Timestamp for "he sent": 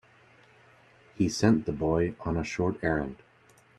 1.13-1.67